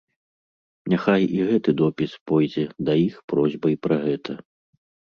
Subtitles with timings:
[0.93, 4.31] Няхай і гэты допіс пойдзе да іх просьбай пра гэта.